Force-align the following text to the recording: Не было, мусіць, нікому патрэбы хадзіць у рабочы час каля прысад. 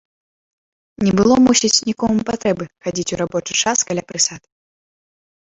Не 1.07 1.11
было, 1.19 1.33
мусіць, 1.47 1.83
нікому 1.89 2.25
патрэбы 2.31 2.63
хадзіць 2.87 3.07
у 3.13 3.21
рабочы 3.21 3.53
час 3.61 3.77
каля 3.93 4.03
прысад. 4.15 4.41